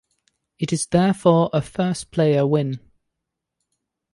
It 0.57 0.73
is 0.73 0.87
therefore 0.87 1.51
a 1.53 1.61
first-player 1.61 2.47
win. 2.47 2.79